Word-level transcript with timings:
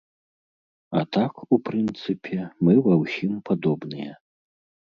А 1.01 1.03
так, 1.17 1.33
у 1.57 1.59
прынцыпе, 1.69 2.39
мы 2.69 2.73
ва 2.89 2.95
ўсім 3.03 3.37
падобныя. 3.51 4.13